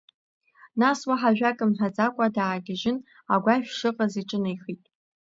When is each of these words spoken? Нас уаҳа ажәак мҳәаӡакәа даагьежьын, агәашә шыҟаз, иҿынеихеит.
Нас 0.79 0.99
уаҳа 1.09 1.29
ажәак 1.33 1.59
мҳәаӡакәа 1.69 2.27
даагьежьын, 2.35 2.97
агәашә 3.33 3.71
шыҟаз, 3.77 4.13
иҿынеихеит. 4.21 4.83